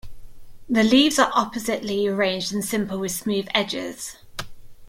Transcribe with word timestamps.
The 0.67 0.81
leaves 0.81 1.19
are 1.19 1.29
oppositely 1.35 2.07
arranged 2.07 2.51
and 2.51 2.65
simple 2.65 2.97
with 2.97 3.11
smooth 3.11 3.47
edges. 3.53 4.17